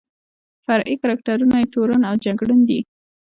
فرعي 0.65 0.95
کرکټرونه 1.01 1.55
یې 1.61 1.65
تورن 1.73 2.01
او 2.09 2.15
جګړن 2.25 2.59
دي. 2.69 2.79